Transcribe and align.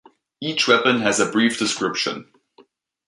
Each 0.41 0.67
weapon 0.67 1.01
has 1.01 1.19
a 1.19 1.29
brief 1.31 1.59
description. 1.59 2.27